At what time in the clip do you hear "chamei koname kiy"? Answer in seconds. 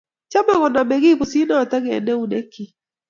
0.31-1.17